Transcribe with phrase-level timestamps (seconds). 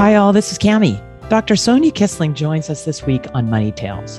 [0.00, 0.32] Hi, all.
[0.32, 0.98] This is Cami.
[1.28, 1.56] Dr.
[1.56, 4.18] Sonia Kissling joins us this week on Money Tales.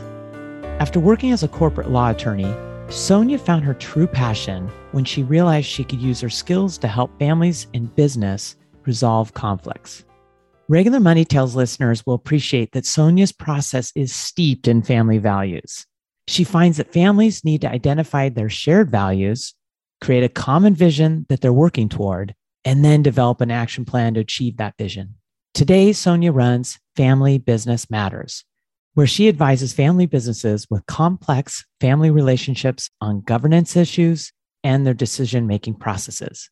[0.79, 2.55] After working as a corporate law attorney,
[2.91, 7.17] Sonia found her true passion when she realized she could use her skills to help
[7.17, 10.05] families and business resolve conflicts.
[10.67, 15.87] Regular Money Tales listeners will appreciate that Sonia's process is steeped in family values.
[16.27, 19.55] She finds that families need to identify their shared values,
[19.99, 24.19] create a common vision that they're working toward, and then develop an action plan to
[24.19, 25.15] achieve that vision.
[25.53, 28.45] Today, Sonia runs Family Business Matters,
[28.93, 34.31] where she advises family businesses with complex family relationships on governance issues
[34.63, 36.49] and their decision making processes.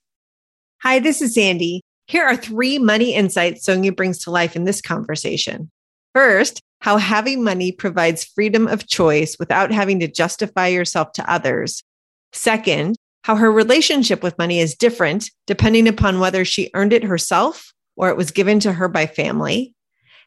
[0.83, 1.81] Hi, this is Sandy.
[2.07, 5.71] Here are three money insights Sonia brings to life in this conversation.
[6.13, 11.83] First, how having money provides freedom of choice without having to justify yourself to others.
[12.33, 17.73] Second, how her relationship with money is different depending upon whether she earned it herself
[17.99, 19.75] or it was given to her by family.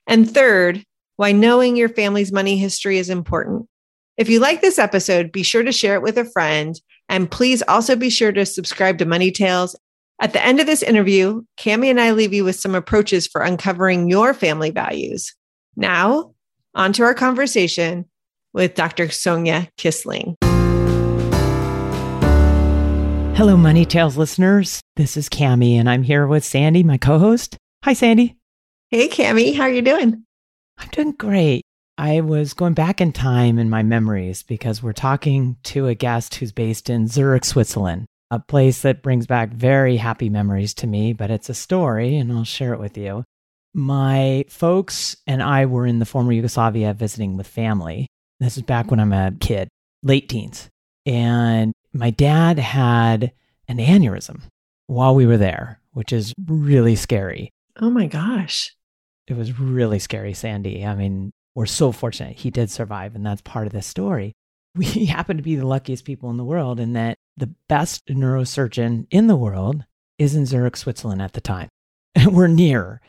[0.06, 0.84] And third,
[1.16, 3.66] why knowing your family's money history is important.
[4.18, 6.78] If you like this episode, be sure to share it with a friend.
[7.08, 9.74] And please also be sure to subscribe to Money Tales.
[10.20, 13.40] At the end of this interview, Cami and I leave you with some approaches for
[13.40, 15.34] uncovering your family values.
[15.74, 16.34] Now,
[16.74, 18.04] on to our conversation
[18.52, 19.10] with Dr.
[19.10, 20.34] Sonia Kissling.
[23.34, 24.82] Hello, Money Tales listeners.
[24.96, 27.56] This is Cami, and I'm here with Sandy, my co host.
[27.84, 28.36] Hi, Sandy.
[28.90, 29.56] Hey, Cami.
[29.56, 30.22] How are you doing?
[30.78, 31.64] I'm doing great.
[31.98, 36.36] I was going back in time in my memories because we're talking to a guest
[36.36, 41.12] who's based in Zurich, Switzerland, a place that brings back very happy memories to me,
[41.12, 43.24] but it's a story and I'll share it with you.
[43.74, 48.06] My folks and I were in the former Yugoslavia visiting with family.
[48.38, 49.66] This is back when I'm a kid,
[50.04, 50.68] late teens.
[51.04, 53.32] And my dad had
[53.66, 54.42] an aneurysm
[54.86, 57.50] while we were there, which is really scary.
[57.80, 58.74] Oh my gosh.
[59.26, 60.84] It was really scary, Sandy.
[60.84, 64.32] I mean, we're so fortunate he did survive, and that's part of the story.
[64.74, 69.06] We happen to be the luckiest people in the world in that the best neurosurgeon
[69.10, 69.84] in the world
[70.18, 71.68] is in Zurich, Switzerland at the time.
[72.14, 73.02] And we're near.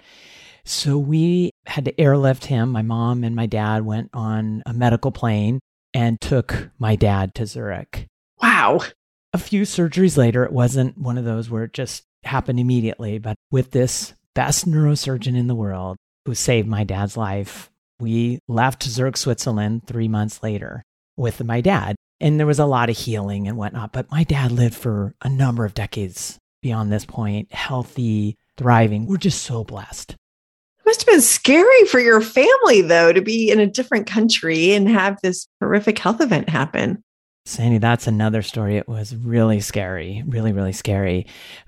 [0.66, 2.70] So we had to airlift him.
[2.70, 5.60] My mom and my dad went on a medical plane
[5.94, 8.08] and took my dad to Zurich.
[8.42, 8.82] Wow.
[9.34, 13.36] A few surgeries later, it wasn't one of those where it just happened immediately, but
[13.52, 19.18] with this best neurosurgeon in the world who saved my dad's life, we left Zurich,
[19.18, 20.84] Switzerland three months later
[21.18, 21.96] with my dad.
[22.20, 25.30] And there was a lot of healing and whatnot, but my dad lived for a
[25.30, 29.06] number of decades beyond this point, healthy, thriving.
[29.06, 30.12] We're just so blessed.
[30.12, 34.74] It must have been scary for your family, though, to be in a different country
[34.74, 37.04] and have this horrific health event happen.
[37.46, 38.78] Sandy, that's another story.
[38.78, 41.28] It was really scary, really, really scary.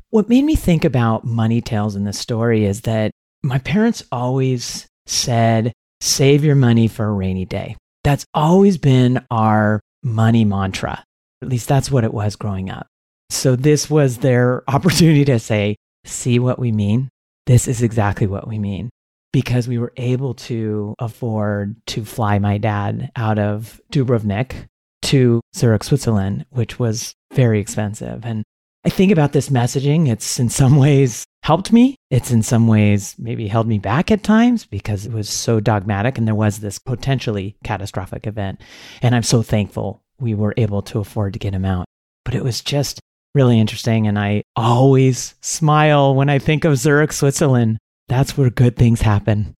[0.09, 3.11] What made me think about money tales in this story is that
[3.43, 7.75] my parents always said, save your money for a rainy day.
[8.03, 11.03] That's always been our money mantra.
[11.41, 12.87] At least that's what it was growing up.
[13.29, 15.75] So this was their opportunity to say,
[16.05, 17.09] see what we mean.
[17.47, 18.89] This is exactly what we mean
[19.33, 24.65] because we were able to afford to fly my dad out of Dubrovnik
[25.05, 28.25] to Zurich, Switzerland, which was very expensive.
[28.25, 28.43] And
[28.85, 30.07] I think about this messaging.
[30.09, 31.95] It's in some ways helped me.
[32.09, 36.17] It's in some ways maybe held me back at times because it was so dogmatic
[36.17, 38.61] and there was this potentially catastrophic event.
[39.01, 41.85] And I'm so thankful we were able to afford to get him out.
[42.23, 42.99] But it was just
[43.35, 44.07] really interesting.
[44.07, 47.77] And I always smile when I think of Zurich, Switzerland.
[48.07, 49.55] That's where good things happen.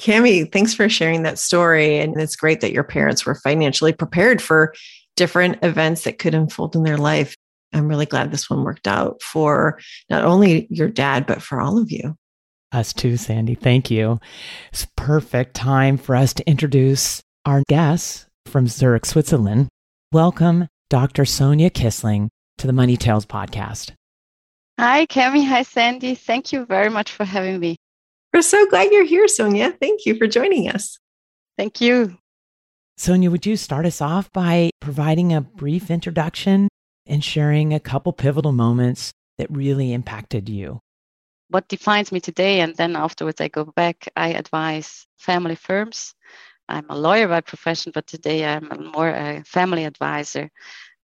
[0.00, 1.98] Cami, thanks for sharing that story.
[1.98, 4.74] And it's great that your parents were financially prepared for
[5.14, 7.34] different events that could unfold in their life.
[7.74, 11.76] I'm really glad this one worked out for not only your dad, but for all
[11.76, 12.16] of you.
[12.72, 13.54] Us too, Sandy.
[13.54, 14.20] Thank you.
[14.72, 19.68] It's perfect time for us to introduce our guests from Zurich, Switzerland.
[20.12, 21.26] Welcome, Dr.
[21.26, 23.92] Sonia Kissling, to the Money Tales podcast.
[24.78, 25.46] Hi, Cami.
[25.46, 26.14] Hi, Sandy.
[26.14, 27.76] Thank you very much for having me.
[28.32, 29.72] We're so glad you're here, Sonia.
[29.72, 30.98] Thank you for joining us.
[31.58, 32.16] Thank you.
[32.96, 36.68] Sonia, would you start us off by providing a brief introduction
[37.06, 40.80] and sharing a couple pivotal moments that really impacted you?
[41.48, 46.14] What defines me today, and then afterwards I go back, I advise family firms.
[46.68, 50.50] I'm a lawyer by profession, but today I'm more a family advisor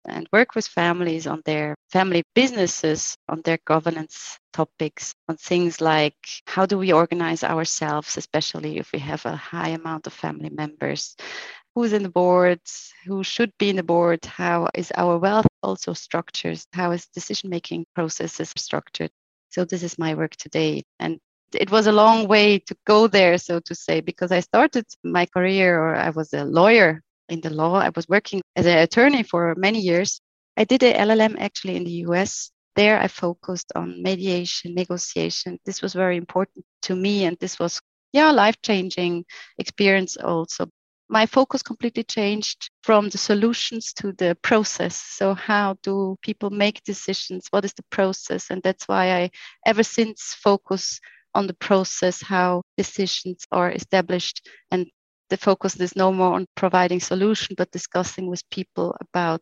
[0.07, 6.15] and work with families on their family businesses, on their governance topics, on things like
[6.47, 11.15] how do we organize ourselves, especially if we have a high amount of family members,
[11.75, 12.61] who's in the board,
[13.05, 17.49] who should be in the board, how is our wealth also structured, how is decision
[17.49, 19.11] making processes structured.
[19.49, 20.83] So this is my work today.
[20.99, 21.19] And
[21.53, 25.25] it was a long way to go there, so to say, because I started my
[25.25, 27.75] career or I was a lawyer in the law.
[27.75, 30.21] I was working as an attorney for many years.
[30.57, 32.51] I did a LLM actually in the US.
[32.75, 35.59] There I focused on mediation, negotiation.
[35.65, 37.81] This was very important to me and this was
[38.13, 39.25] yeah, life-changing
[39.57, 40.69] experience also
[41.07, 44.95] my focus completely changed from the solutions to the process.
[44.95, 47.47] So, how do people make decisions?
[47.51, 48.49] What is the process?
[48.49, 49.31] And that's why I
[49.65, 50.99] ever since focus
[51.35, 54.47] on the process, how decisions are established.
[54.71, 54.87] And
[55.29, 59.41] the focus is no more on providing solution, but discussing with people about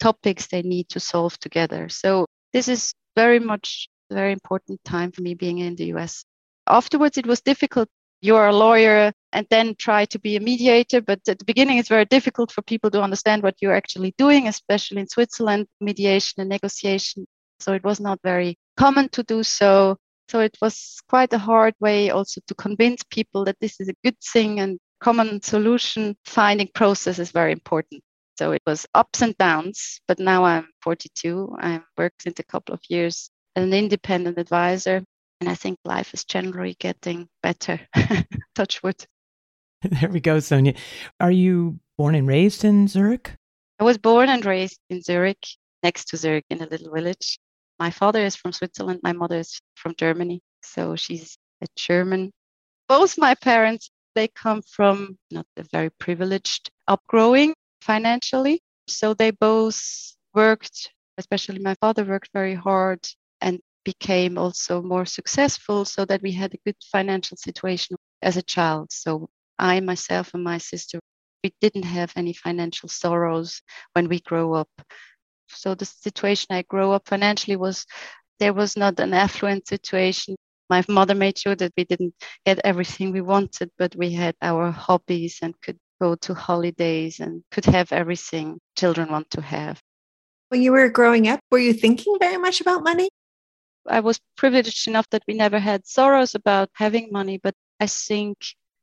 [0.00, 1.88] topics they need to solve together.
[1.88, 6.24] So, this is very much a very important time for me being in the US.
[6.66, 7.88] Afterwards, it was difficult
[8.20, 11.00] you're a lawyer and then try to be a mediator.
[11.00, 14.48] But at the beginning, it's very difficult for people to understand what you're actually doing,
[14.48, 17.26] especially in Switzerland, mediation and negotiation.
[17.60, 19.96] So it was not very common to do so.
[20.28, 23.94] So it was quite a hard way also to convince people that this is a
[24.04, 28.02] good thing and common solution finding process is very important.
[28.38, 31.56] So it was ups and downs, but now I'm 42.
[31.58, 35.02] I've worked since a couple of years as an independent advisor
[35.40, 37.80] and I think life is generally getting better.
[38.54, 39.04] Touch wood.
[39.82, 40.74] There we go, Sonia.
[41.20, 43.34] Are you born and raised in Zurich?
[43.78, 45.46] I was born and raised in Zurich,
[45.82, 47.38] next to Zurich in a little village.
[47.78, 50.42] My father is from Switzerland, my mother is from Germany.
[50.62, 52.30] So she's a German.
[52.88, 58.60] Both my parents, they come from not a very privileged upgrowing financially.
[58.88, 59.80] So they both
[60.34, 63.06] worked, especially my father worked very hard
[63.40, 68.42] and became also more successful so that we had a good financial situation as a
[68.42, 68.92] child.
[68.92, 69.28] So
[69.58, 70.98] I, myself, and my sister,
[71.42, 73.62] we didn't have any financial sorrows
[73.94, 74.68] when we grow up.
[75.48, 77.86] So the situation I grew up financially was
[78.38, 80.36] there was not an affluent situation.
[80.70, 82.14] My mother made sure that we didn't
[82.46, 87.42] get everything we wanted, but we had our hobbies and could go to holidays and
[87.50, 89.82] could have everything children want to have.
[90.48, 93.08] When you were growing up, were you thinking very much about money?
[93.88, 98.38] I was privileged enough that we never had sorrows about having money, but I think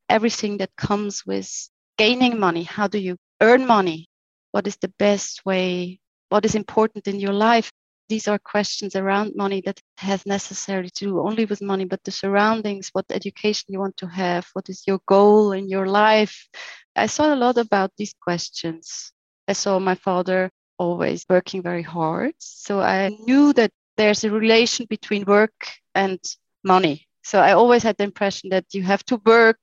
[0.09, 1.49] everything that comes with
[1.97, 4.07] gaining money, how do you earn money?
[4.51, 5.99] What is the best way?
[6.29, 7.71] What is important in your life?
[8.09, 12.11] These are questions around money that has necessarily to do only with money, but the
[12.11, 16.47] surroundings, what education you want to have, what is your goal in your life.
[16.95, 19.11] I saw a lot about these questions.
[19.47, 22.33] I saw my father always working very hard.
[22.39, 26.19] So I knew that there's a relation between work and
[26.63, 27.07] money.
[27.23, 29.59] So I always had the impression that you have to work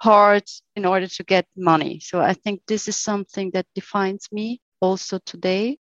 [0.00, 0.44] hard
[0.76, 2.00] in order to get money.
[2.00, 5.78] So I think this is something that defines me also today.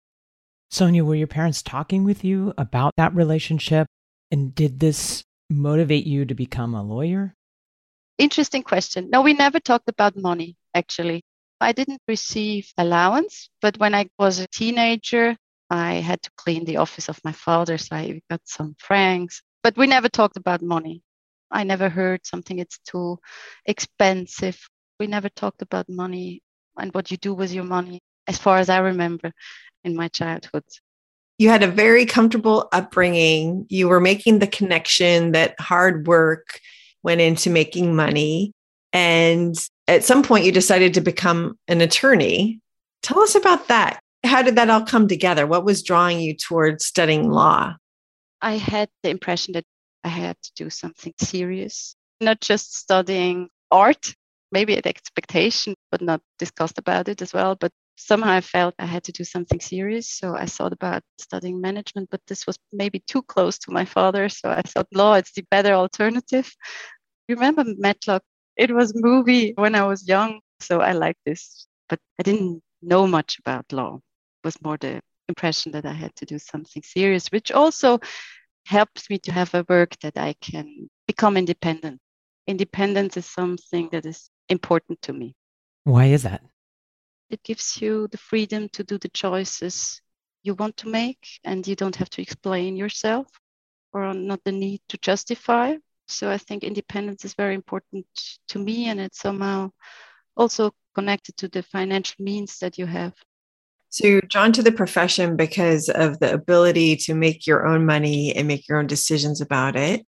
[0.73, 3.87] Sonia, were your parents talking with you about that relationship?
[4.31, 7.35] And did this motivate you to become a lawyer?
[8.17, 9.11] Interesting question.
[9.11, 11.25] No, we never talked about money, actually.
[11.61, 15.37] I didn't receive allowance, but when I was a teenager,
[15.69, 19.43] I had to clean the office of my father, so I got some francs.
[19.63, 21.03] But we never talked about money.
[21.51, 23.19] I never heard something it's too
[23.67, 24.59] expensive.
[24.99, 26.41] We never talked about money
[26.79, 29.33] and what you do with your money, as far as I remember
[29.85, 30.65] in my childhood.
[31.39, 33.67] You had a very comfortable upbringing.
[33.69, 36.61] You were making the connection that hard work
[37.03, 38.53] went into making money.
[38.93, 39.57] And
[39.89, 42.61] at some point, you decided to become an attorney.
[43.03, 45.47] Tell us about that how did that all come together?
[45.47, 47.75] What was drawing you towards studying law?
[48.41, 49.65] I had the impression that
[50.05, 54.15] I had to do something serious, not just studying art,
[54.51, 58.87] maybe an expectation, but not discussed about it as well, but somehow I felt I
[58.87, 60.09] had to do something serious.
[60.09, 64.29] So I thought about studying management, but this was maybe too close to my father.
[64.29, 66.51] So I thought law is the better alternative.
[67.29, 68.23] Remember Matlock?
[68.57, 70.41] It was movie when I was young.
[70.61, 73.97] So I liked this, but I didn't know much about law.
[73.97, 78.01] It was more the impression that I had to do something serious, which also
[78.67, 82.01] helps me to have a work that I can become independent.
[82.47, 85.35] Independence is something that is important to me.
[85.85, 86.43] Why is that?
[87.33, 90.03] It gives you the freedom to do the choices
[90.43, 93.27] you want to make, and you don't have to explain yourself
[93.95, 95.77] or not the need to justify.
[96.09, 98.07] So I think independence is very important
[98.49, 99.71] to me, and it's somehow
[100.37, 103.15] also connected to the financial means that you have.
[103.89, 108.37] So you're drawn to the profession because of the ability to make your own money
[108.37, 110.05] and make your own decisions about it.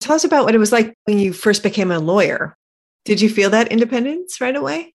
[0.00, 2.56] Tell us about what it was like when you first became a lawyer.
[3.04, 4.94] Did you feel that independence right away?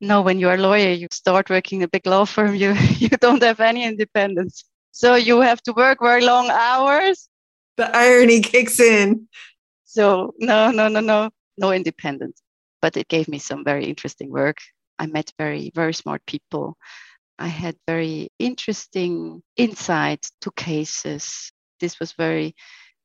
[0.00, 3.42] No, when you're a lawyer, you start working a big law firm, you, you don't
[3.42, 4.64] have any independence.
[4.92, 7.28] So you have to work very long hours.
[7.76, 9.28] The irony kicks in.
[9.84, 12.40] So no, no, no, no, no independence.
[12.82, 14.58] But it gave me some very interesting work.
[14.98, 16.76] I met very, very smart people.
[17.38, 21.50] I had very interesting insights to cases.
[21.78, 22.54] This was very,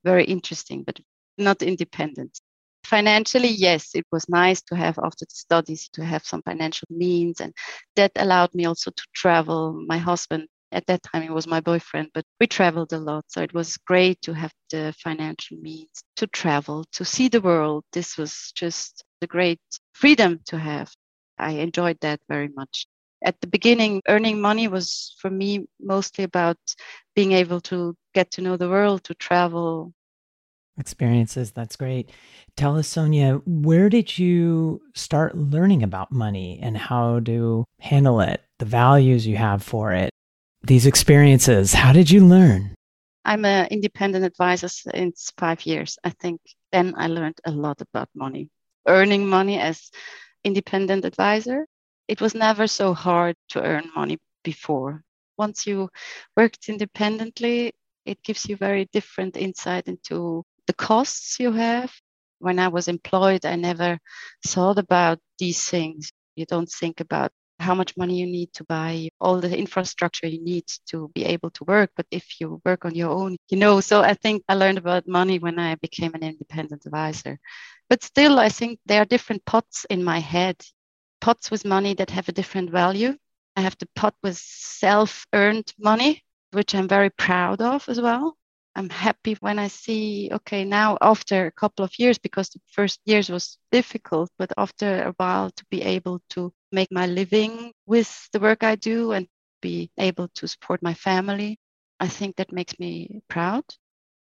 [0.03, 0.99] very interesting, but
[1.37, 2.39] not independent.
[2.85, 7.41] Financially, yes, it was nice to have after the studies to have some financial means,
[7.41, 7.53] and
[7.95, 9.73] that allowed me also to travel.
[9.87, 13.41] My husband at that time it was my boyfriend, but we traveled a lot, so
[13.41, 17.83] it was great to have the financial means to travel, to see the world.
[17.91, 19.61] This was just a great
[19.93, 20.93] freedom to have.
[21.39, 22.87] I enjoyed that very much
[23.25, 26.57] at the beginning, earning money was for me mostly about
[27.15, 29.93] being able to get to know the world, to travel.
[30.77, 32.09] Experiences, that's great.
[32.57, 38.41] Tell us, Sonia, where did you start learning about money and how to handle it,
[38.59, 40.09] the values you have for it,
[40.63, 41.73] these experiences?
[41.73, 42.75] How did you learn?
[43.23, 45.97] I'm an independent advisor since five years.
[46.03, 46.41] I think
[46.71, 48.49] then I learned a lot about money,
[48.87, 49.89] earning money as
[50.43, 51.65] independent advisor
[52.07, 55.03] it was never so hard to earn money before.
[55.37, 55.89] Once you
[56.37, 57.73] worked independently,
[58.05, 61.91] it gives you very different insight into the costs you have.
[62.39, 63.97] When I was employed, I never
[64.45, 66.11] thought about these things.
[66.35, 70.43] You don't think about how much money you need to buy, all the infrastructure you
[70.43, 71.91] need to be able to work.
[71.95, 73.79] But if you work on your own, you know.
[73.79, 77.39] So I think I learned about money when I became an independent advisor.
[77.89, 80.57] But still, I think there are different pots in my head
[81.21, 83.17] pots with money that have a different value.
[83.55, 88.37] I have the pot with self earned money, which I'm very proud of as well.
[88.75, 92.99] I'm happy when I see, okay, now after a couple of years, because the first
[93.05, 98.29] years was difficult, but after a while to be able to make my living with
[98.33, 99.27] the work I do and
[99.61, 101.57] be able to support my family,
[101.99, 103.63] I think that makes me proud.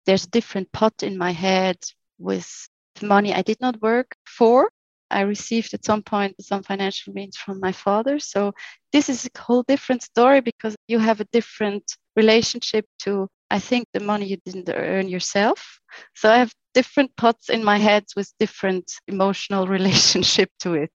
[0.06, 1.78] There's a different pot in my head
[2.18, 2.68] with
[3.02, 4.70] money I did not work for,
[5.10, 8.18] I received at some point some financial means from my father.
[8.18, 8.52] So
[8.92, 13.86] this is a whole different story because you have a different relationship to, I think,
[13.92, 15.78] the money you didn't earn yourself.
[16.14, 20.90] So I have different pots in my head with different emotional relationship to it.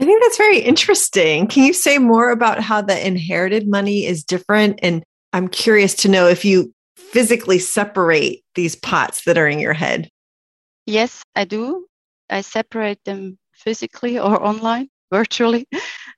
[0.00, 1.46] I think that's very interesting.
[1.46, 4.80] Can you say more about how the inherited money is different?
[4.82, 5.02] And
[5.34, 10.08] I'm curious to know if you physically separate these pots that are in your head.
[10.86, 11.86] Yes, I do.
[12.30, 15.66] I separate them physically or online, virtually.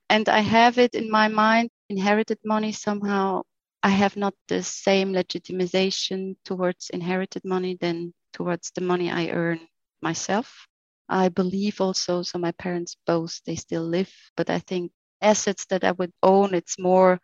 [0.08, 3.42] And I have it in my mind inherited money somehow.
[3.82, 9.60] I have not the same legitimization towards inherited money than towards the money I earn
[10.00, 10.66] myself.
[11.08, 15.84] I believe also, so my parents both, they still live, but I think assets that
[15.84, 17.20] I would own, it's more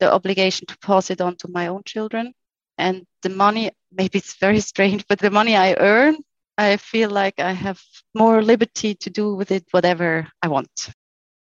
[0.00, 2.34] the obligation to pass it on to my own children.
[2.78, 6.16] And the money, maybe it's very strange, but the money I earn,
[6.58, 7.80] I feel like I have
[8.14, 10.90] more liberty to do with it whatever I want.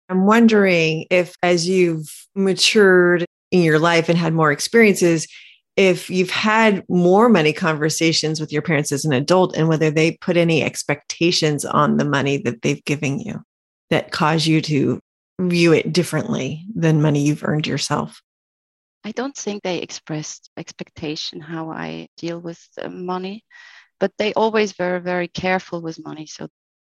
[0.09, 5.27] I'm wondering if, as you've matured in your life and had more experiences,
[5.75, 10.17] if you've had more money conversations with your parents as an adult and whether they
[10.21, 13.41] put any expectations on the money that they've given you
[13.89, 14.99] that cause you to
[15.39, 18.21] view it differently than money you've earned yourself.
[19.05, 23.45] I don't think they expressed expectation how I deal with uh, money
[23.99, 26.25] but they always were very careful with money.
[26.25, 26.47] So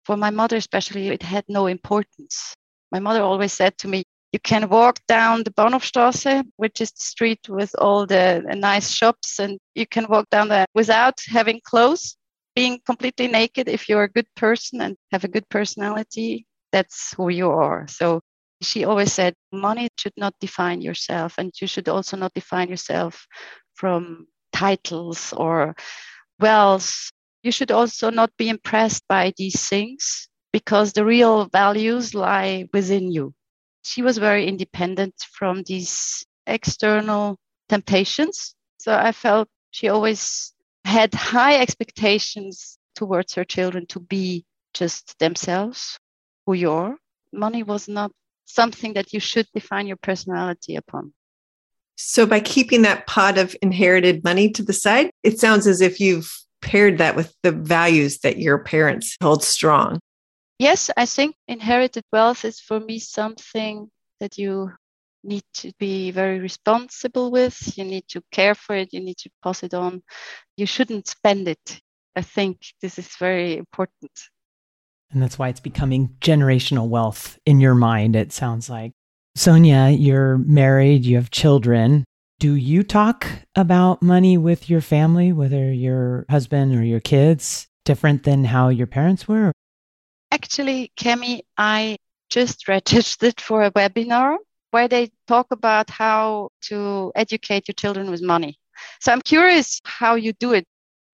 [0.03, 2.55] for my mother, especially, it had no importance.
[2.91, 4.03] My mother always said to me,
[4.35, 9.39] you can walk down the Bahnhofstrasse, which is the street with all the nice shops,
[9.39, 12.17] and you can walk down there without having clothes,
[12.53, 13.69] being completely naked.
[13.69, 17.87] If you're a good person and have a good personality, that's who you are.
[17.87, 18.19] So
[18.61, 23.27] She always said, money should not define yourself, and you should also not define yourself
[23.75, 25.75] from titles or
[26.39, 27.11] wealth.
[27.43, 33.11] You should also not be impressed by these things because the real values lie within
[33.11, 33.33] you.
[33.85, 37.37] She was very independent from these external
[37.69, 38.55] temptations.
[38.79, 40.53] So I felt she always
[40.85, 45.99] had high expectations towards her children to be just themselves,
[46.45, 46.95] who you are.
[47.31, 48.11] Money was not
[48.45, 51.13] something that you should define your personality upon.
[51.97, 55.99] So, by keeping that pot of inherited money to the side, it sounds as if
[55.99, 59.99] you've paired that with the values that your parents hold strong.
[60.59, 64.71] Yes, I think inherited wealth is for me something that you
[65.23, 67.77] need to be very responsible with.
[67.77, 68.93] You need to care for it.
[68.93, 70.01] You need to pass it on.
[70.55, 71.81] You shouldn't spend it.
[72.15, 74.11] I think this is very important.
[75.11, 78.93] And that's why it's becoming generational wealth in your mind, it sounds like.
[79.35, 82.05] Sonia, you're married, you have children.
[82.39, 88.23] Do you talk about money with your family, whether your husband or your kids, different
[88.23, 89.51] than how your parents were?
[90.35, 91.97] Actually, Cami, I
[92.29, 94.37] just registered for a webinar
[94.71, 98.59] where they talk about how to educate your children with money.
[98.99, 100.65] So I'm curious how you do it.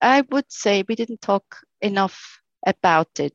[0.01, 1.43] I would say we didn't talk
[1.81, 3.33] enough about it.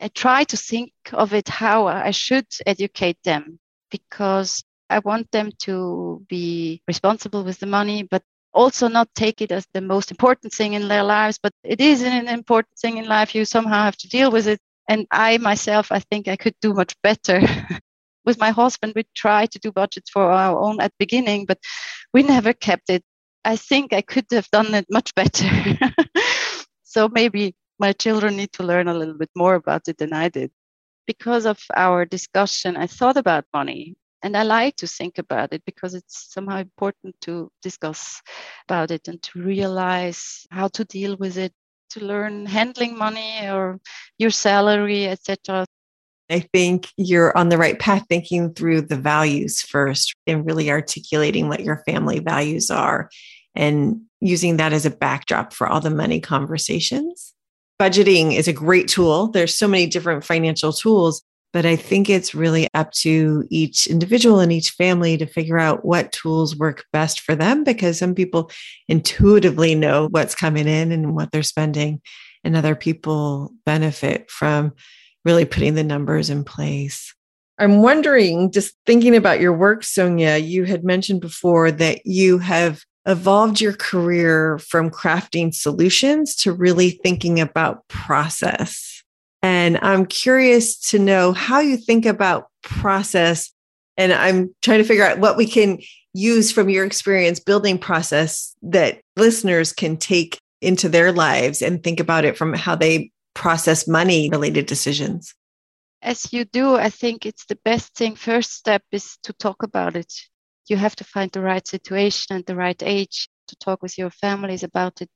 [0.00, 3.58] I try to think of it how I should educate them
[3.90, 8.22] because I want them to be responsible with the money, but
[8.52, 11.38] also not take it as the most important thing in their lives.
[11.42, 13.34] But it is an important thing in life.
[13.34, 14.60] You somehow have to deal with it.
[14.88, 17.40] And I myself, I think I could do much better
[18.24, 21.58] with my husband, we tried to do budgets for our own at beginning, but
[22.12, 23.02] we never kept it.
[23.44, 25.48] I think I could have done it much better.
[26.82, 30.28] so maybe my children need to learn a little bit more about it than I
[30.28, 30.52] did.
[31.06, 35.64] Because of our discussion, I thought about money and I like to think about it
[35.66, 38.22] because it's somehow important to discuss
[38.68, 41.52] about it and to realize how to deal with it,
[41.92, 43.80] to learn handling money or
[44.18, 45.64] your salary, etc.
[46.30, 51.48] I think you're on the right path thinking through the values first and really articulating
[51.48, 53.10] what your family values are
[53.54, 57.34] and using that as a backdrop for all the money conversations.
[57.80, 59.28] Budgeting is a great tool.
[59.28, 64.40] There's so many different financial tools, but I think it's really up to each individual
[64.40, 68.50] and each family to figure out what tools work best for them because some people
[68.88, 72.00] intuitively know what's coming in and what they're spending,
[72.44, 74.72] and other people benefit from
[75.24, 77.14] really putting the numbers in place.
[77.58, 82.82] I'm wondering, just thinking about your work, Sonia, you had mentioned before that you have
[83.06, 88.91] evolved your career from crafting solutions to really thinking about process.
[89.42, 93.50] And I'm curious to know how you think about process.
[93.96, 95.80] And I'm trying to figure out what we can
[96.14, 102.00] use from your experience building process that listeners can take into their lives and think
[102.00, 105.34] about it from how they process money related decisions?
[106.00, 108.16] As you do, I think it's the best thing.
[108.16, 110.12] First step is to talk about it.
[110.68, 114.10] You have to find the right situation and the right age to talk with your
[114.10, 115.10] families about it.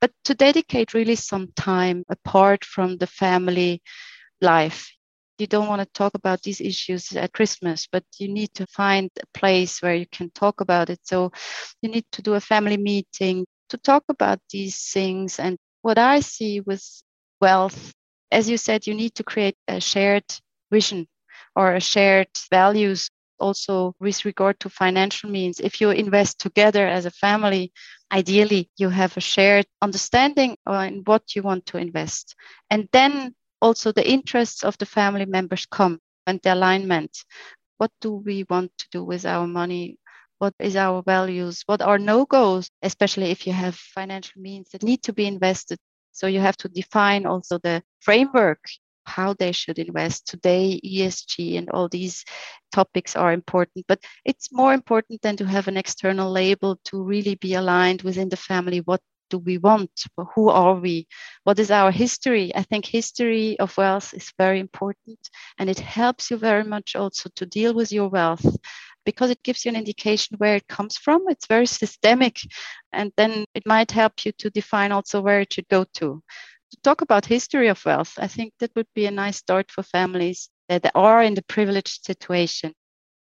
[0.00, 3.82] But to dedicate really some time apart from the family
[4.40, 4.90] life.
[5.38, 9.10] You don't want to talk about these issues at Christmas, but you need to find
[9.20, 11.00] a place where you can talk about it.
[11.04, 11.32] So
[11.82, 15.38] you need to do a family meeting to talk about these things.
[15.38, 16.84] And what I see with
[17.40, 17.92] wealth,
[18.30, 20.24] as you said, you need to create a shared
[20.70, 21.06] vision
[21.56, 25.60] or a shared values also with regard to financial means.
[25.60, 27.72] If you invest together as a family,
[28.12, 32.34] ideally you have a shared understanding on what you want to invest.
[32.70, 37.24] And then also the interests of the family members come and the alignment.
[37.78, 39.98] What do we want to do with our money?
[40.38, 41.62] What is our values?
[41.66, 45.78] What are no goals, especially if you have financial means that need to be invested?
[46.12, 48.60] So you have to define also the framework,
[49.10, 50.26] how they should invest.
[50.26, 52.24] Today, ESG and all these
[52.72, 57.34] topics are important, but it's more important than to have an external label to really
[57.34, 58.80] be aligned within the family.
[58.80, 59.90] What do we want?
[60.34, 61.06] Who are we?
[61.44, 62.54] What is our history?
[62.54, 65.20] I think history of wealth is very important
[65.58, 68.44] and it helps you very much also to deal with your wealth
[69.04, 71.24] because it gives you an indication where it comes from.
[71.28, 72.36] It's very systemic.
[72.92, 76.22] And then it might help you to define also where it should go to.
[76.72, 79.82] To talk about history of wealth, I think that would be a nice start for
[79.82, 82.74] families that are in the privileged situation.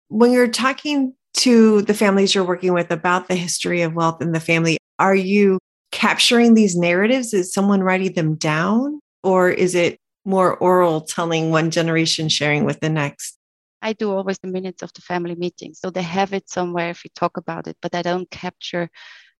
[0.08, 4.32] When you're talking to the families you're working with about the history of wealth in
[4.32, 5.58] the family, are you
[5.92, 7.32] capturing these narratives?
[7.32, 9.00] Is someone writing them down?
[9.22, 13.38] Or is it more oral telling one generation sharing with the next?
[13.80, 15.74] I do always the minutes of the family meeting.
[15.74, 18.90] So they have it somewhere if we talk about it, but I don't capture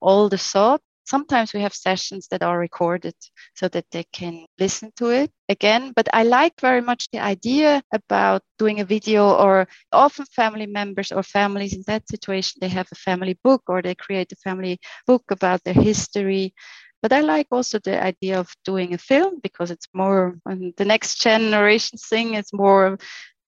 [0.00, 0.80] all the thought.
[1.08, 3.14] Sometimes we have sessions that are recorded
[3.54, 5.92] so that they can listen to it again.
[5.96, 11.10] But I like very much the idea about doing a video, or often family members
[11.12, 14.78] or families in that situation, they have a family book or they create a family
[15.06, 16.54] book about their history.
[17.02, 21.20] But I like also the idea of doing a film because it's more the next
[21.22, 22.98] generation thing it's more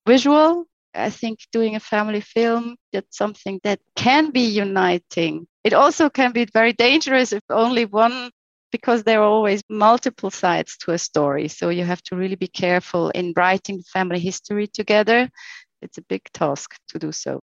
[0.07, 5.46] visual I think doing a family film, that's something that can be uniting.
[5.64, 8.31] It also can be very dangerous if only one,
[8.73, 11.49] because there are always multiple sides to a story.
[11.49, 15.29] So you have to really be careful in writing family history together.
[15.83, 17.40] It's a big task to do so.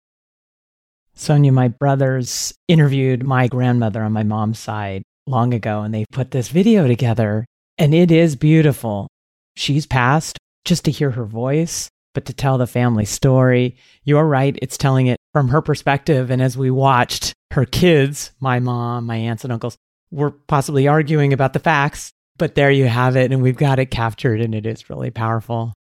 [1.16, 6.32] Sonia, my brothers interviewed my grandmother on my mom's side long ago, and they put
[6.32, 7.46] this video together,
[7.78, 9.08] and it is beautiful.
[9.56, 10.38] She's passed.
[10.66, 13.76] Just to hear her voice but to tell the family story.
[14.04, 16.32] You're right, it's telling it from her perspective.
[16.32, 19.78] And as we watched her kids, my mom, my aunts and uncles,
[20.10, 23.32] were possibly arguing about the facts, but there you have it.
[23.32, 25.76] And we've got it captured, and it is really powerful.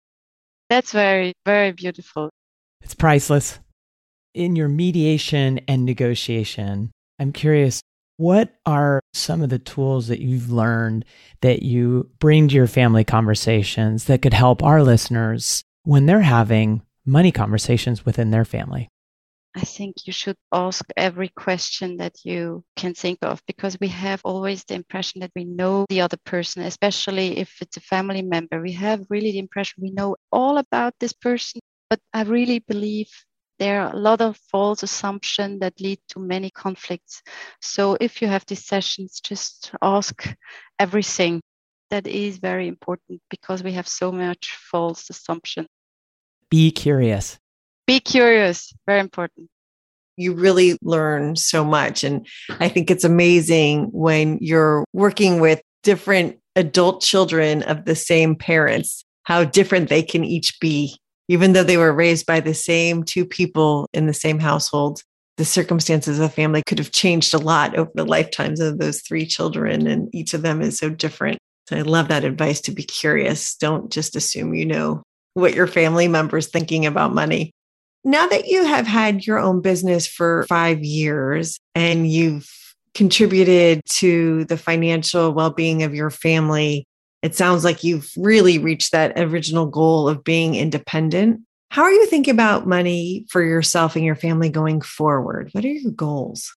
[0.68, 2.30] That's very, very beautiful.
[2.80, 3.60] It's priceless.
[4.34, 7.80] In your mediation and negotiation, I'm curious,
[8.16, 11.04] what are some of the tools that you've learned
[11.42, 16.82] that you bring to your family conversations that could help our listeners when they're having
[17.04, 18.88] money conversations within their family?
[19.56, 24.20] I think you should ask every question that you can think of because we have
[24.24, 28.60] always the impression that we know the other person, especially if it's a family member.
[28.60, 31.60] We have really the impression we know all about this person.
[31.88, 33.08] But I really believe
[33.60, 37.22] there are a lot of false assumptions that lead to many conflicts.
[37.60, 40.26] So if you have these sessions, just ask
[40.80, 41.40] everything.
[41.94, 45.68] That is very important because we have so much false assumption.
[46.50, 47.38] Be curious.
[47.86, 48.74] Be curious.
[48.84, 49.48] Very important.
[50.16, 52.02] You really learn so much.
[52.02, 52.26] And
[52.58, 59.04] I think it's amazing when you're working with different adult children of the same parents,
[59.22, 60.98] how different they can each be.
[61.28, 65.00] Even though they were raised by the same two people in the same household,
[65.36, 69.00] the circumstances of the family could have changed a lot over the lifetimes of those
[69.00, 71.38] three children, and each of them is so different.
[71.68, 73.56] So I love that advice to be curious.
[73.56, 75.02] Don't just assume you know
[75.34, 77.52] what your family members thinking about money.
[78.04, 82.50] Now that you have had your own business for five years and you've
[82.94, 86.86] contributed to the financial well being of your family,
[87.22, 91.40] it sounds like you've really reached that original goal of being independent.
[91.70, 95.48] How are you thinking about money for yourself and your family going forward?
[95.52, 96.54] What are your goals?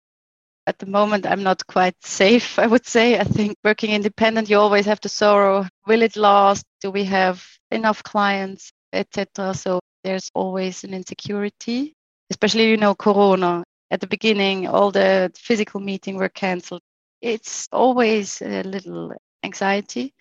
[0.68, 3.18] At the moment, I'm not quite safe, I would say.
[3.18, 5.66] I think working independent, you always have to sorrow.
[5.88, 6.66] Will it last?
[6.82, 9.54] Do we have enough clients, etc.
[9.54, 11.94] So there's always an insecurity,
[12.30, 13.64] especially you know Corona.
[13.92, 16.82] At the beginning, all the physical meetings were cancelled.
[17.22, 20.14] It's always a little anxiety,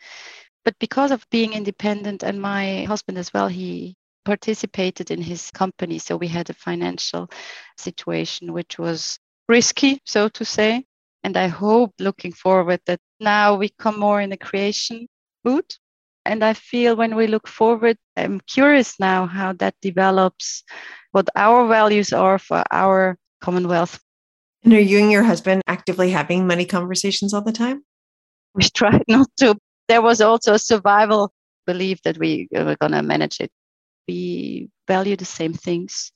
[0.65, 5.99] but because of being independent and my husband as well, he participated in his company,
[5.99, 7.29] so we had a financial
[7.77, 10.85] situation which was risky, so to say.
[11.25, 15.09] And I hope looking forward that now we come more in the creation
[15.45, 15.65] mood
[16.27, 20.65] and I feel when we look forward, I'm curious now how that develops,
[21.13, 24.01] what our values are for our Commonwealth.
[24.65, 27.85] And are you and your husband actively having money conversations all the time?
[28.55, 29.57] We try not to.
[29.89, 31.33] There was also a survival
[31.65, 33.53] belief that we were going to manage it.
[34.09, 36.11] We value the same things.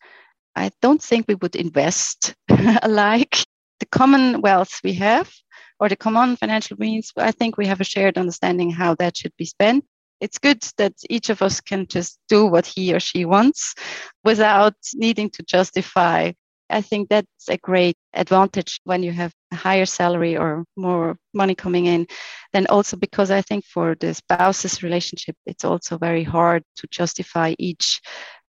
[0.57, 2.35] I don't think we would invest
[2.83, 3.37] alike.
[3.79, 5.31] The commonwealth we have,
[5.79, 9.33] or the common financial means, I think we have a shared understanding how that should
[9.39, 9.85] be spent
[10.21, 13.75] it's good that each of us can just do what he or she wants
[14.23, 16.33] without needing to justify.
[16.69, 21.55] I think that's a great advantage when you have a higher salary or more money
[21.55, 22.07] coming in.
[22.53, 27.55] Then also because I think for the spouses relationship, it's also very hard to justify
[27.59, 28.01] each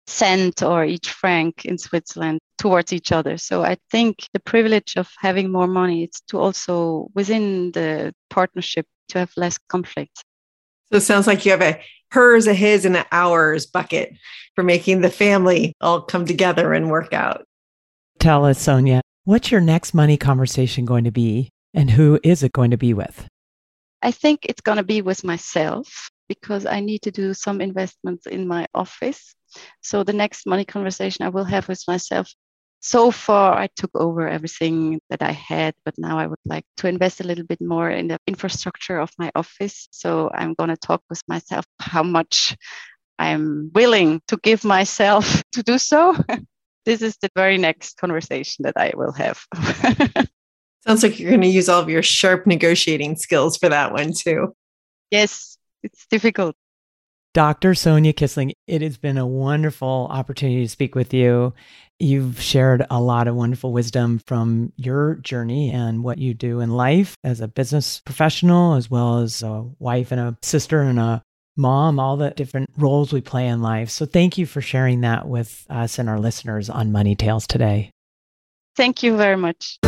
[0.06, 3.38] cent or each franc in Switzerland towards each other.
[3.38, 8.86] So I think the privilege of having more money is to also within the partnership
[9.08, 10.24] to have less conflict.
[10.90, 14.14] So it sounds like you have a hers, a his, and an ours bucket
[14.54, 17.44] for making the family all come together and work out.
[18.18, 22.52] Tell us, Sonia, what's your next money conversation going to be and who is it
[22.52, 23.26] going to be with?
[24.02, 28.26] I think it's going to be with myself because I need to do some investments
[28.26, 29.34] in my office.
[29.82, 32.32] So the next money conversation I will have with myself
[32.80, 36.88] so far I took over everything that I had, but now I would like to
[36.88, 39.88] invest a little bit more in the infrastructure of my office.
[39.90, 42.56] So I'm going to talk with myself how much
[43.18, 46.16] I'm willing to give myself to do so.
[46.86, 49.44] this is the very next conversation that I will have.
[50.86, 54.14] Sounds like you're going to use all of your sharp negotiating skills for that one
[54.14, 54.54] too.
[55.10, 56.56] Yes, it's difficult.
[57.32, 57.76] Dr.
[57.76, 61.54] Sonia Kissling, it has been a wonderful opportunity to speak with you.
[62.00, 66.70] You've shared a lot of wonderful wisdom from your journey and what you do in
[66.70, 71.22] life as a business professional, as well as a wife and a sister and a
[71.56, 73.90] mom, all the different roles we play in life.
[73.90, 77.92] So thank you for sharing that with us and our listeners on Money Tales today.
[78.76, 79.78] Thank you very much.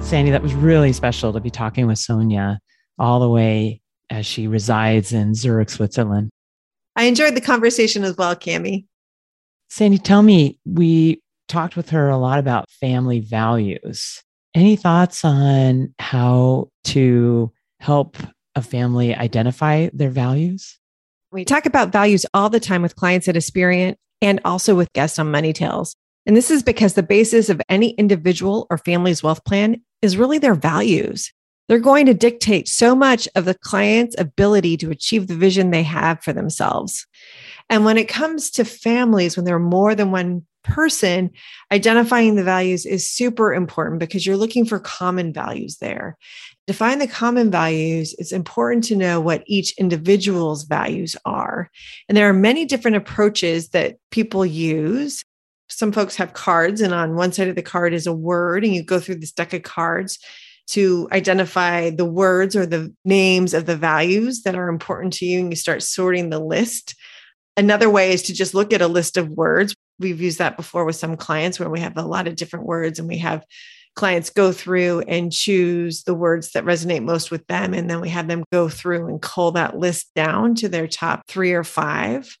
[0.00, 2.58] Sandy, that was really special to be talking with Sonia
[2.98, 3.80] all the way
[4.10, 6.30] as she resides in Zurich, Switzerland.
[6.94, 8.86] I enjoyed the conversation as well, Cami.
[9.68, 14.22] Sandy, tell me, we talked with her a lot about family values.
[14.54, 18.16] Any thoughts on how to help
[18.54, 20.78] a family identify their values?
[21.30, 25.18] We talk about values all the time with clients at Aspiriant and also with guests
[25.18, 25.94] on Money Tales.
[26.24, 30.38] And this is because the basis of any individual or family's wealth plan is really
[30.38, 31.32] their values.
[31.68, 35.82] They're going to dictate so much of the client's ability to achieve the vision they
[35.82, 37.06] have for themselves.
[37.68, 41.30] And when it comes to families, when there are more than one person,
[41.72, 46.16] identifying the values is super important because you're looking for common values there.
[46.66, 51.70] To find the common values, it's important to know what each individual's values are.
[52.08, 55.24] And there are many different approaches that people use
[55.68, 58.72] some folks have cards, and on one side of the card is a word, and
[58.72, 60.18] you go through this deck of cards
[60.68, 65.40] to identify the words or the names of the values that are important to you,
[65.40, 66.94] and you start sorting the list.
[67.56, 69.74] Another way is to just look at a list of words.
[69.98, 72.98] We've used that before with some clients where we have a lot of different words,
[72.98, 73.44] and we have
[73.94, 77.72] clients go through and choose the words that resonate most with them.
[77.72, 81.26] And then we have them go through and cull that list down to their top
[81.26, 82.36] three or five.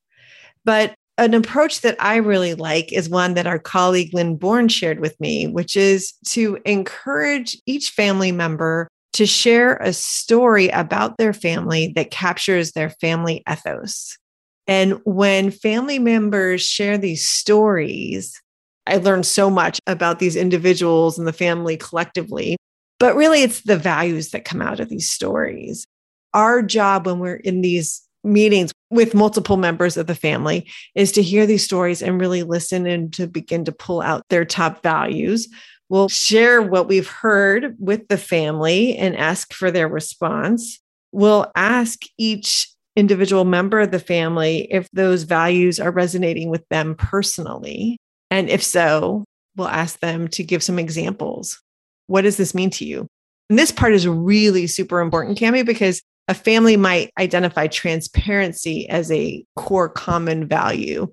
[0.66, 5.00] But an approach that I really like is one that our colleague Lynn Bourne shared
[5.00, 11.32] with me, which is to encourage each family member to share a story about their
[11.32, 14.18] family that captures their family ethos.
[14.66, 18.38] And when family members share these stories,
[18.86, 22.58] I learned so much about these individuals and the family collectively.
[22.98, 25.86] But really, it's the values that come out of these stories.
[26.34, 31.22] Our job when we're in these meetings with multiple members of the family is to
[31.22, 35.48] hear these stories and really listen and to begin to pull out their top values.
[35.88, 40.80] We'll share what we've heard with the family and ask for their response.
[41.12, 46.94] We'll ask each individual member of the family if those values are resonating with them
[46.96, 47.98] personally.
[48.30, 49.24] And if so,
[49.56, 51.60] we'll ask them to give some examples.
[52.08, 53.06] What does this mean to you?
[53.48, 59.10] And this part is really super important, Cami, because a family might identify transparency as
[59.12, 61.12] a core common value,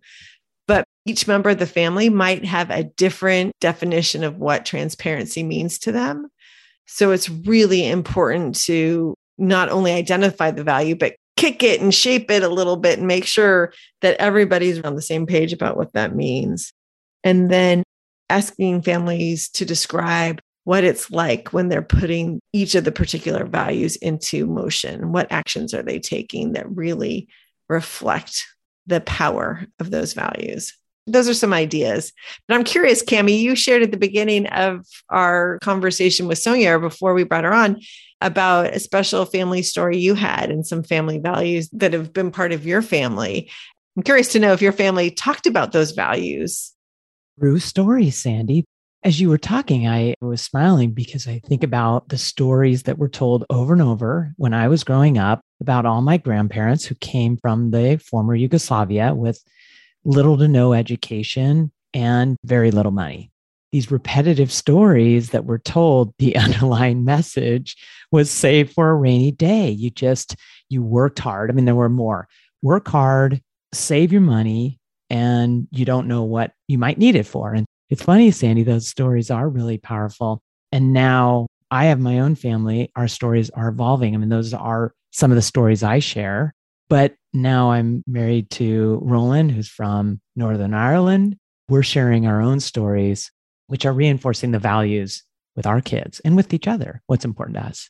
[0.67, 5.77] but each member of the family might have a different definition of what transparency means
[5.79, 6.27] to them.
[6.85, 12.31] So it's really important to not only identify the value, but kick it and shape
[12.31, 15.93] it a little bit and make sure that everybody's on the same page about what
[15.93, 16.71] that means.
[17.23, 17.83] And then
[18.29, 23.95] asking families to describe what it's like when they're putting each of the particular values
[23.97, 25.11] into motion.
[25.11, 27.27] What actions are they taking that really
[27.67, 28.45] reflect
[28.87, 30.73] the power of those values?
[31.05, 32.13] Those are some ideas.
[32.47, 37.13] But I'm curious, Cami, you shared at the beginning of our conversation with Sonia before
[37.13, 37.81] we brought her on
[38.21, 42.53] about a special family story you had and some family values that have been part
[42.53, 43.51] of your family.
[43.97, 46.71] I'm curious to know if your family talked about those values.
[47.37, 48.63] True story, Sandy.
[49.03, 53.09] As you were talking, I was smiling because I think about the stories that were
[53.09, 57.35] told over and over when I was growing up about all my grandparents who came
[57.35, 59.43] from the former Yugoslavia with
[60.05, 63.29] little to no education and very little money.
[63.73, 67.75] These repetitive stories that were told, the underlying message
[68.09, 69.69] was save for a rainy day.
[69.69, 70.37] You just,
[70.69, 71.51] you worked hard.
[71.51, 72.29] I mean, there were more
[72.61, 73.41] work hard,
[73.73, 77.53] save your money, and you don't know what you might need it for.
[77.53, 80.41] And it's funny, Sandy, those stories are really powerful.
[80.71, 82.91] And now I have my own family.
[82.95, 84.13] Our stories are evolving.
[84.13, 86.53] I mean, those are some of the stories I share.
[86.89, 91.37] But now I'm married to Roland, who's from Northern Ireland.
[91.69, 93.31] We're sharing our own stories,
[93.67, 95.23] which are reinforcing the values
[95.55, 97.89] with our kids and with each other, what's important to us.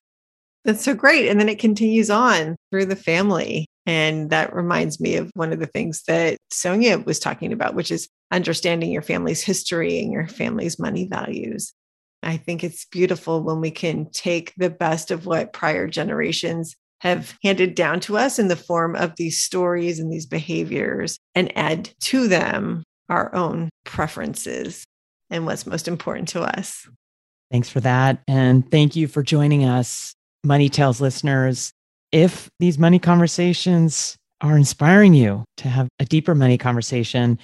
[0.65, 1.27] That's so great.
[1.27, 3.65] And then it continues on through the family.
[3.85, 7.91] And that reminds me of one of the things that Sonia was talking about, which
[7.91, 11.73] is understanding your family's history and your family's money values.
[12.23, 17.37] I think it's beautiful when we can take the best of what prior generations have
[17.43, 21.89] handed down to us in the form of these stories and these behaviors and add
[21.99, 24.85] to them our own preferences
[25.29, 26.87] and what's most important to us.
[27.51, 28.21] Thanks for that.
[28.27, 31.71] And thank you for joining us, Money Tales listeners.
[32.11, 37.37] If these money conversations are inspiring you to have a deeper money conversation,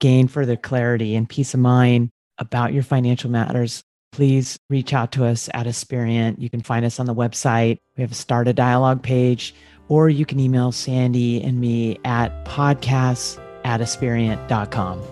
[0.00, 5.24] gain further clarity and peace of mind about your financial matters, please reach out to
[5.24, 6.38] us at Aspiriant.
[6.38, 7.78] You can find us on the website.
[7.96, 9.54] We have a start a dialogue page,
[9.88, 15.02] or you can email Sandy and me at podcasts at aspiriant.com.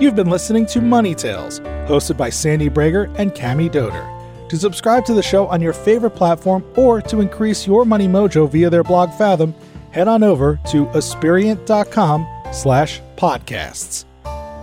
[0.00, 4.08] You've been listening to Money Tales, hosted by Sandy Brager and Cami Doder.
[4.48, 8.48] To subscribe to the show on your favorite platform or to increase your money mojo
[8.50, 9.54] via their blog Fathom,
[9.90, 14.04] head on over to aspiriant.com slash podcasts.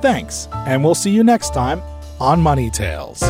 [0.02, 1.82] Thanks, and we'll see you next time
[2.20, 3.22] on Money Tales.